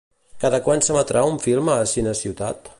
[0.43, 2.69] Cada quant s'emetrà un film a CineCiutat?